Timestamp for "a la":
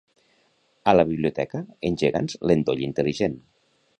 0.93-1.05